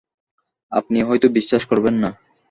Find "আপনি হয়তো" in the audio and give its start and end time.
0.71-1.27